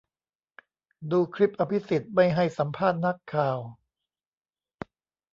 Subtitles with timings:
[1.11, 3.59] ดูคลิปอภิสิทธิ์ไม่ให้สัมภาษณ์นักข่าว